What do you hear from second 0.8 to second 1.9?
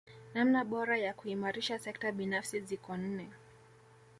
ya kuimarisha